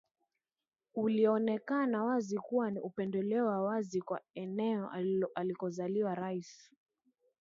[0.95, 4.89] ulioonekana wazi kuwa ni upendeleo wa wazi kwa eneo
[5.35, 6.71] alikozaliwa Rais